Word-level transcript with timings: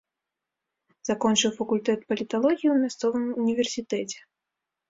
Закончыў 1.09 1.51
факультэт 1.59 1.99
паліталогіі 2.13 2.69
ў 2.75 2.87
мясцовым 2.87 3.25
універсітэце. 3.45 4.19